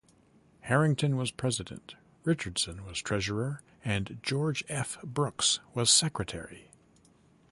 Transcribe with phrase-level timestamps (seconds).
[0.61, 1.93] Harrington was president,
[2.23, 4.97] Richardson was treasurer, and George F.
[5.03, 6.71] Brooks was secretary.